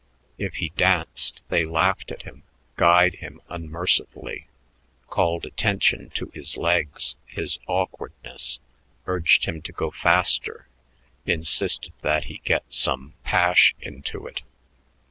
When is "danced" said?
0.69-1.43